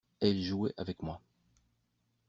Elle 0.19 0.41
jouait 0.41 0.73
avec 0.77 1.03
moi. 1.03 1.21